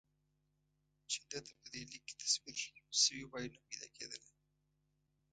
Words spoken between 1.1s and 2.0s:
ده ته په دې